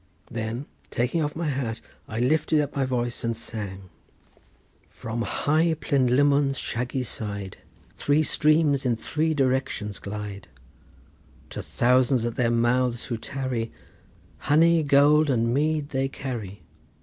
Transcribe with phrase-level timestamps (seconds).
[0.31, 3.91] Then taking off my hat I lifted up my voice and sang:—
[4.89, 7.57] "From high Plynlimmon's shaggy side
[7.97, 10.47] Three streams in three directions glide,
[11.51, 13.71] To thousands at their mouth who tarry
[14.39, 16.63] Honey, gold and mead they carry.